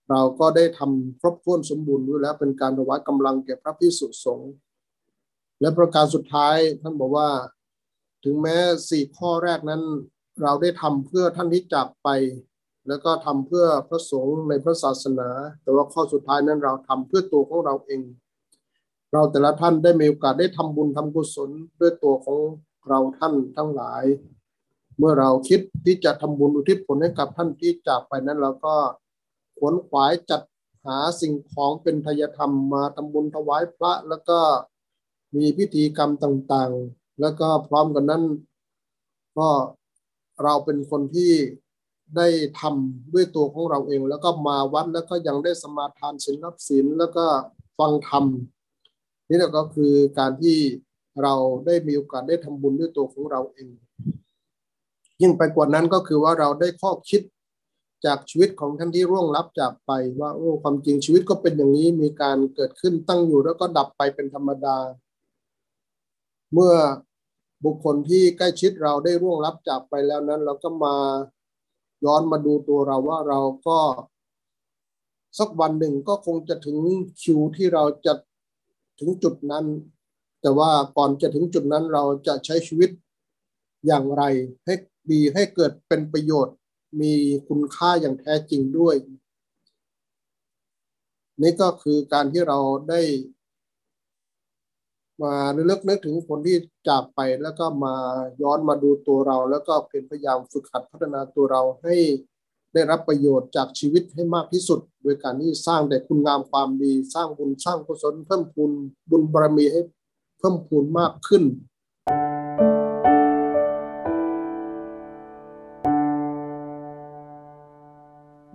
[0.10, 4.52] เราก็ได้ทำครบถ้วนสมบูรณ์ด้วยแล้ว เป็นการถวายกำลังแก่พระพิสุสงฆ์
[5.62, 7.30] และประการสุดท้ายท่านบอกว่า
[8.24, 8.58] ถึงแม้
[8.90, 9.84] สี่ข้อแรกนั้น
[10.42, 12.10] เราได้ทำเพื่อท่านที่จากไป
[12.88, 15.30] แล้วก็ทำเพื่อพระสงฆ์ในพระศาสนา
[15.64, 18.02] แต่ว่าข้อสุดท้ายนั้นเราทำเพื่อตัวของเราเอง
[19.14, 22.38] เราแต่ละท่านได้มีโอกาสได้ทำบุญทำกุศลด้วยตัวของ
[22.90, 24.04] เราท่านทั้งหลาย
[24.98, 28.76] เมื่อเราคิดที่จะทำบุญอุทิศผลให้กับท่านที่จากไปนั้นเราก็
[29.58, 30.42] ขวนขวายจัด
[30.86, 34.40] หาสิ่งของเป็นทายธรรมมาทำบุญถวายพระแล้วก็
[35.36, 38.24] มีพิธีกรรมต่างๆ แล้วก็พร้อมกันนั้น
[39.38, 39.50] ก็
[40.44, 41.34] เราเป็นคนที่
[42.16, 42.28] ได้
[42.60, 47.26] ทำด้วยตัวของเราเอง แล้วก็มาวัดแล้วก็ยังได้สมาทานศีลรับศีลแล้วก็
[47.78, 48.26] ฟังธรรม
[49.30, 50.58] นี่แหละก็คือการที่
[51.24, 51.34] เรา
[51.66, 53.70] ได้มีโอกาสได้ทำบุญด้วยตัวของเราเอง
[55.22, 57.22] ยิ่งไปกว่านั้นก็คือว่าเราได้ข้อคิด
[58.06, 64.78] จากชีวิตของท่านที่ร่วงลับจากไปว่าโอ้ความจริงชีวิตก็เป็นอย่างนี้มีการเกิดขึ้นตั้งอยู่แล้วก็ดับไปเป็นธรรมดา
[66.54, 66.74] เมื่อ
[67.66, 70.96] บุคคลที่ใกล้ชิดเราได้ร่วงลับจากไปแล้วนั้น เราก็มา
[72.06, 73.80] ย้อนมาดูตัวเราว่าเราก็
[75.40, 76.78] สักวันหนึ่งก็คงจะถึง
[77.22, 78.14] คิวที่เราจะ
[79.00, 79.66] ถึงจุดนั้น
[80.42, 82.90] แต่ว่าก่อนจะถึงจุดนั้นเราจะใช้ชีวิต
[83.86, 84.24] อย่างไร
[84.66, 84.74] ให้
[85.12, 86.56] ดีให้เกิดเป็นประโยชน์
[87.02, 87.14] มี
[87.48, 88.96] คุณค่าอย่างแท้จริงด้วย
[91.42, 93.02] นี่ก็คือการที่เราได้
[95.24, 97.96] มาเลือกนึกถึงคนที่จากไปแล้วก็มา
[98.42, 101.96] ย้อนมาดูตัวเรา แล้วก็เป็นพยายามฝึกหัดพัฒนาตัวเราให้
[102.74, 108.72] ได้รับประโยชน์จากชีวิตให้มากที่สุด โดยการที่สร้างแต่คุณงามความดี สร้างบุญสร้างกุศลเพิ่มพูน
[109.10, 109.82] บุญบารมีให้
[110.40, 111.44] เพิ่มพูนมากขึ้น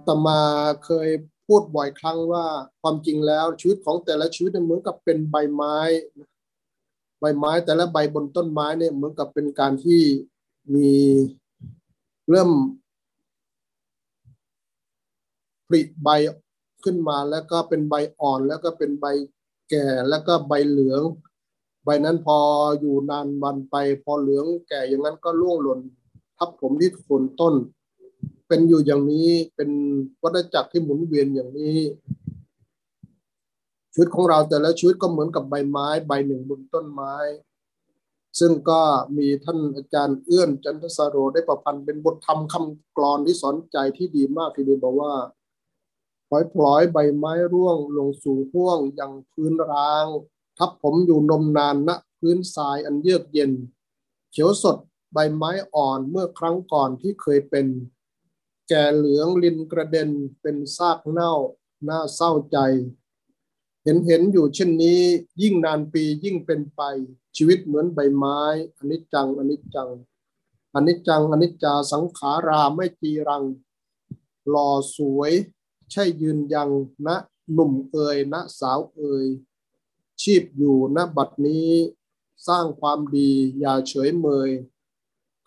[0.07, 0.41] ต่อมา
[0.85, 1.09] เคย
[1.47, 2.47] พูดบ่อยครั้งว่า
[2.83, 5.77] ความจริงแล้วชีวิตของแต่ละชีวิตเหมือนกับเป็นใบไม้
[7.23, 10.03] ใบไม้ แต่ละใบบนต้นไม้เนี่ยเหมือนกับเป็นการที่
[10.75, 10.91] มี
[12.31, 12.51] เริ่ม
[15.73, 16.09] ริใบ
[16.85, 19.07] ขึ้นมาแล้วก็เป็นใบอ่อน แล้วก็เป็นใบ
[19.71, 21.03] แก่แล้วก็ใบเหลือง
[21.85, 22.39] ใบนั้นพอ
[22.81, 25.81] อยู่นานวันไป พอเหลืองแก่อย่างนั้นก็ร่วงหล่น
[26.39, 27.55] ทับผมที่โคนต้น
[28.49, 29.71] เป็นอยู่อย่างนี้เป็น
[30.23, 31.79] วัฏจักรที่หมุนเวียนอย่างนี้
[33.93, 37.15] ชีวิตของเราแต่ละชีวิตก็เหมือนกับใบไม้ ใบหนึ่งบนต้นไม้
[38.41, 38.81] ซึ่งก็
[39.17, 45.15] มีท่านอาจารย์เอื้อนจันทสโรได้ประพันธ์เป็นบทธรรมคำกรอนที่สอนใจที่ดีมากทีเดียวบอกว่า
[46.31, 50.07] ลอยพลอยใบไม้ร่วงลงสู่ห้วงอย่างพื้นร้าง
[50.59, 53.53] ทับผมอยู่นมนานณพื้นทรายอันเยือกเย็น
[54.33, 54.77] เขียวสด
[55.13, 57.67] ใบไม้อ่อนเมื่อครั้งก่อนที่เคยเป็น
[58.69, 61.33] แก่เหลืองลินกระเด็นเป็นซากเน่า
[61.89, 62.59] น่าเศร้าใจ
[63.85, 65.01] เห็นเห็นอยู่เช่นนี้
[65.43, 66.83] ยิ่งนานปียิ่งเป็นไป
[67.37, 68.41] ชีวิตเหมือนใบไม้
[68.79, 69.91] อนิจจังอนิจจัง
[70.75, 73.45] อนิจจังอนิจจาสังขาราไม่จีรัง
[74.49, 75.33] หล่อสวย
[75.91, 76.71] ใช่ยืนยัง
[77.07, 77.09] ณ
[77.53, 79.27] หนุ่มเอ่ยณสาวเอ่ย
[80.23, 81.71] ชีพอยู่ณบัดนี้
[82.47, 84.51] สร้างความดีอย่าเฉยเมย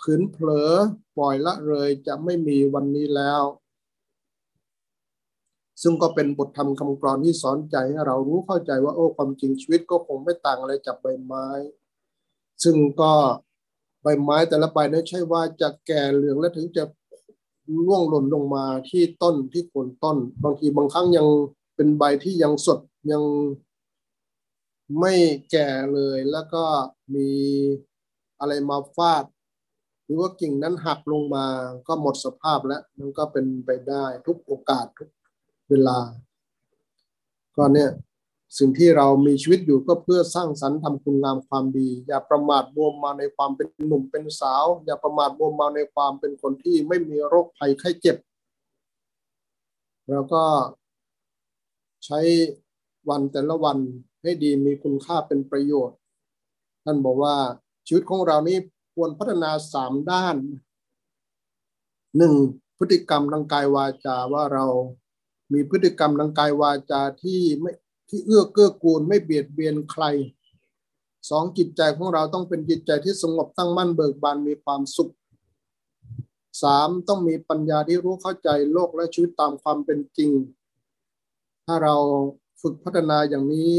[0.01, 0.71] ขืนเผลอ
[1.17, 3.41] ปล่อยละเลยจะไม่มีวันนี้แล้ว
[5.81, 11.47] ซึ่งก็เป็นบทธรรมคำกรอนที่สอนใจให้เรารู้เข้าใจว่าโอ้ความจริงชีวิตก็คงไม่ต่างอะไรจากใบไม้
[12.63, 13.13] ซึ่งก็
[14.01, 16.83] ใบไม้แต่ละใบนั้นใช่ว่าจะแก่เหลืองและถึงจะ
[17.85, 21.27] ร่วงหล่นลงมาที่ต้นที่โคนต้น บางทีบางครั้งยัง
[21.75, 22.79] เป็นใบที่ยังสด
[23.11, 23.23] ยัง
[24.99, 25.13] ไม่
[25.51, 26.63] แก่เลยแล้วก็
[27.15, 27.29] มี
[28.39, 29.25] อะไรมาฟาด
[30.03, 31.45] หรือว่ากิ่งนั้นหักลงมา
[31.87, 35.09] ก็หมดสภาพแล้วมันก็เป็นไปได้ทุกโอกาสทุก
[35.69, 35.97] เวลา
[37.55, 37.89] ก็เนี่ย
[38.57, 48.17] สิ่งที่เรามีชีวิตอยู่ก็เพื่อสร้างสรรค์ทำคุณงามความดี อย่าประมาทบวมมาในความเป็นหนุ่มเป็นสาว อย่าประมาทบวมมาในความเป็นคนที่ไม่มีโรคภัยไข้เจ็บ
[50.09, 50.43] แล้วก็
[52.05, 52.19] ใช้
[53.09, 53.77] วันแต่ละวัน
[54.21, 55.97] ให้ดีมีคุณค่าเป็นประโยชน์
[56.83, 57.35] ท่านบอกว่า
[57.87, 58.57] ชีวิตของเรานี้
[58.95, 60.35] ควรพัฒนาสามด้าน
[62.17, 62.33] หนึ่ง
[62.77, 64.65] พฤติกรรมทางกายวาจาว่าเรา
[65.53, 67.71] มีพฤติกรรมทางกายวาจาที่ไม่
[68.09, 70.03] ที่เอื้อเกื้อกูลไม่เบียดเบียนใคร
[71.29, 75.13] สองจิตใจของเราต้องเป็นจิตใจที่สงบตั้งมั่นเบิกบานมีความสุข
[76.61, 80.31] สามต้องมีปัญญาที่รู้เข้าใจโลกและชีวิตตามความเป็นจริง
[81.65, 81.95] ถ้าเรา
[82.61, 83.75] ฝึกพัฒนาอย่างนี้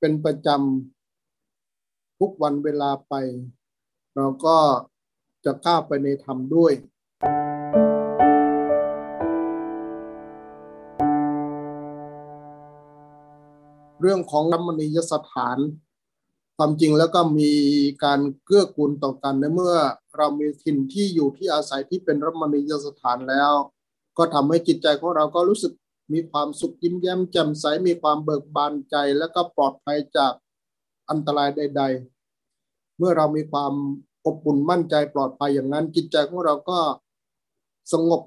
[0.00, 3.14] เป็นประจำทุกวันเวลาไป
[4.16, 4.56] เราก็
[5.44, 6.72] จะก้าวไปในธรรมด้วย
[14.06, 15.58] เรื่องของรัมณียสถาน
[16.56, 17.52] ความจริงแล้วก็มี
[18.04, 19.76] การเกื้อกูลต่อกันในเมื่อ
[20.16, 23.52] เรามีถิ่นที่อยู่ที่อาศัยที่เป็นรัมณียสถานแล้ว
[24.18, 25.72] ก็ทำให้จิตใจของเราก็รู้สึก
[26.12, 30.32] มีความสุขยิ้มแย้มแจ่มใสมีความเบิกบานใจ และก็ปลอดภัยจาก
[31.10, 31.82] อันตรายใด
[32.40, 33.72] ๆ เมื่อเรามีความ
[34.26, 36.78] อบอุ่นมั่นใจปลอดภัยอย่างนั้นจิตใจของเราก็
[37.92, 38.22] สงบ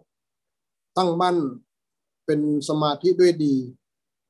[0.97, 1.37] ตั้งมั่น
[2.25, 3.55] เป็นสมาธิด้วยดี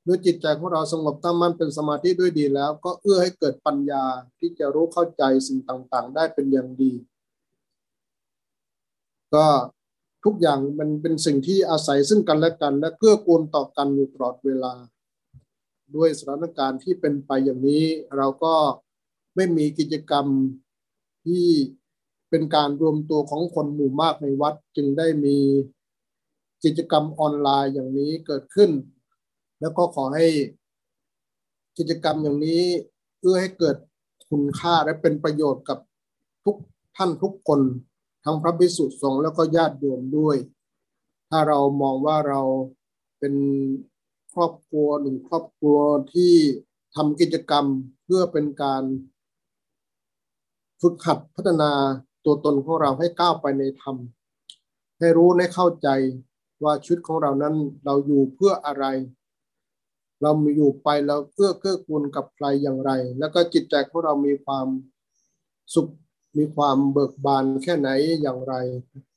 [0.07, 4.03] เมื่อจิตใจของเราสงบตั้งมั่นเป็นสมาธิด้วยดีแล้ว ก็เอื้อให้เกิดปัญญา
[4.39, 6.91] ที่จะรู้เข้าใจสิ่งต่างๆ ได้เป็นอย่างดี
[9.33, 9.45] ก็
[10.23, 14.73] ทุกอย่างมันเป็นสิ่งที่อาศัยซึ่งกันและกัน และเกื้อกูลต่อกันอยู่ตลอดเวลา
[15.95, 17.83] ด้วยสถานการณ์ที่เป็นไปอย่างนี้
[18.17, 18.55] เราก็
[19.35, 20.25] ไม่มีกิจกรรม
[21.25, 21.47] ที่
[22.29, 25.37] เป็นการรวมตัวของคนหมู่มากในวัดจึงได้มี
[26.63, 28.71] กิจกรรมออนไลน์อย่างนี้เกิดขึ้น
[29.61, 30.27] แล้วก็ขอให้
[31.77, 32.63] กิจกรรมอย่างนี้
[33.19, 33.75] เพื่อให้เกิด
[34.29, 35.79] คุณค่าและเป็นประโยชน์กับ
[36.45, 36.55] ทุก
[36.97, 37.61] ท่านทุกคน
[38.23, 40.37] ทั้งพระภิกษุสงฆ์แล้วก็ญาติโยมด้วย
[41.29, 42.41] ถ้าเรามองว่าเรา
[43.19, 43.33] เป็น
[44.33, 45.77] ครอบครัวหนึ่งครอบครัว
[46.13, 46.33] ที่
[46.95, 47.65] ทำกิจกรรม
[48.03, 48.83] เพื่อเป็นการ
[50.81, 51.71] ฝึกหัดพัฒนา
[52.25, 53.95] ตัวตนของเราให้ก้าวไปในธรรม
[54.99, 55.87] ให้รู้ให้เข้าใจ
[56.63, 58.85] ว่าชุดของเรานั้นเราอยู่เพื่ออะไร
[60.21, 64.67] เรามีอยู่ไปแล้วเพื่อเกื้อกูลกับใครอย่างไร แล้วก็จิตใจของเรามีความ
[65.73, 65.87] สุข
[66.37, 67.89] มีความเบิกบานแค่ไหน
[68.21, 68.53] อย่างไร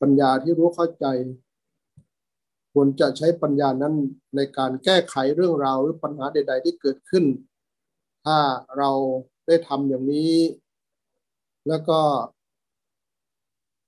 [0.01, 1.07] ปัญญาที่รู้เข้าใจ
[2.73, 3.95] ควรจะใช้ปัญญานั้น
[4.37, 7.25] ในการแก้ไขเรื่องราวหรือปัญหาใด ๆ ที่เกิดขึ้น
[8.25, 8.39] ถ้า
[8.79, 8.91] เรา
[9.47, 10.35] ได้ทำอย่างนี้
[11.69, 12.01] แล้วก็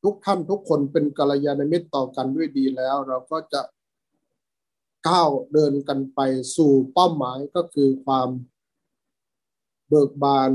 [0.03, 3.61] ทุกท่านทุกคนเป็นกัลยาณมิตรต่อกันด้วยดีแล้ว เราก็จะ
[5.09, 6.21] ก้าวเดินกันไป
[6.57, 8.29] สู่เป้าหมายก็คือความ
[9.89, 10.51] เบิกบาน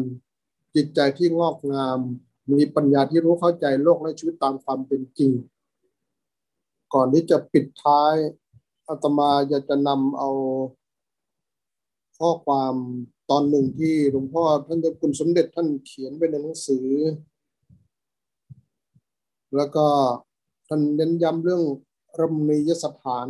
[0.76, 2.00] จิตใจที่งอกงาม
[2.52, 5.32] มีปัญญาที่รู้เข้าใจโลกและชีวิตตามความเป็นจริง
[6.94, 8.16] ก่อนที่จะปิดท้าย
[8.88, 10.30] อาตมาอยากจะนำเอา
[12.18, 12.74] ข้อความ
[13.30, 16.88] ตอนหนึ่งที่หลวงพ่อท่านเจ้าคุณสมเด็จท่านเขียนไปในหนังสือ
[19.56, 19.86] แล้วก็
[20.68, 21.64] ท่านเน้นย้ำเรื่อง
[22.20, 23.28] รมณียสถาน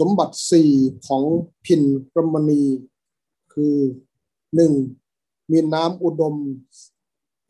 [0.00, 0.72] สมบัติสี่
[1.06, 1.24] ของ
[1.64, 1.82] พิน
[2.16, 2.64] รมณี
[3.52, 3.76] คือ
[4.54, 4.72] หนึ่ง
[5.50, 6.36] มีน้ำอุดม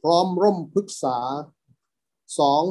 [0.00, 1.18] พร้อมร่มพฤกษา
[2.38, 2.62] สอง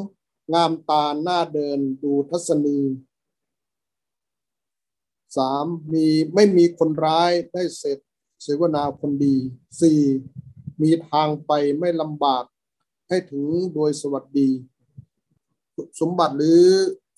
[0.53, 2.79] งามตาหน้าเดินดูทัศนี
[5.37, 7.99] สามมีไม่มีคนร้ายได้เสร็จ
[8.41, 9.35] เสวนาคนดี
[9.81, 10.01] สี่
[10.81, 12.43] มีทางไปไม่ลำบาก
[13.09, 14.49] ให้ถึงโดยสวัสดี
[15.99, 16.63] สมบัติหรือ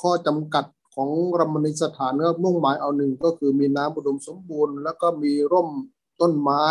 [0.01, 0.65] ข้อจำกัด
[1.01, 5.69] ของรมณีสถานก็มุ่งหมายเอาหนึ่งก็คือมีน้ำอุดมสมบูรณ์ แล้วก็มีร่ม
[6.21, 6.65] ต้นไม้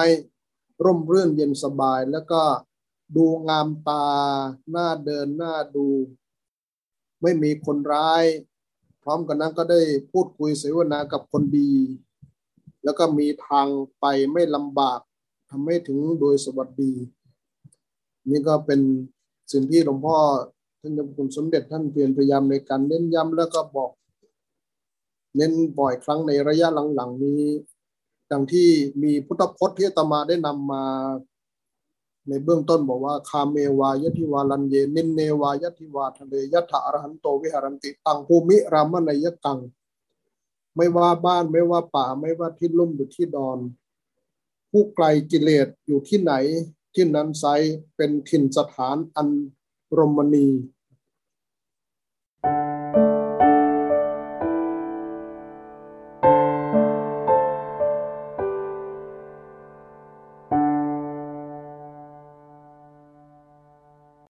[0.84, 2.42] ร่มเรื่นเย็นสบาย แล้วก็
[3.16, 4.06] ดูงามตา
[4.70, 5.86] หน้าเดินหน้าดู
[7.22, 8.24] ไม่มีคนร้าย
[9.02, 9.80] พร้อมกันนั้นก็ได้
[10.12, 11.72] พูดคุยเสวนากับคนดี
[12.84, 13.66] แล้วก็มีทาง
[14.00, 15.00] ไปไม่ลำบาก
[15.50, 16.92] ทำให้ถึงโดยสวัสดี
[18.30, 18.80] นี่ก็เป็น
[19.52, 20.18] สิ่งที่หลวงพ่อ
[20.80, 23.90] ท่านเจ้าคุณสมเด็จท่านเพียรพยายามในการเน้นย้ำแล้วก็บอก
[25.36, 27.42] เน้นบ่อยครั้งในระยะหลังๆนี้
[28.30, 28.68] ดังที่
[29.02, 30.84] มีพุทธพจน์ที่ตมาได้นำมา
[32.28, 39.58] ในเบื้องต้นบอกว่า คาเมวายทิวาลันเยนินเนวายทิวาทะเลยะถาอรหันโตวิหารันติตังภูมิรามนยกัง
[40.76, 43.58] ไม่ว่าบ้านไม่ว่าป่าไม่ว่าที่ลุ่มหรือที่ดอน
[44.70, 46.32] ผู้ไกลกิเลสอยู่ที่ไหน
[46.94, 47.44] ที่นั้นไซ
[47.96, 49.28] เป็นถิ่นสถานอัน
[49.98, 50.46] รมณี